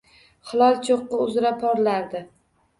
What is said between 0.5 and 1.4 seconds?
Hilol choʻqqi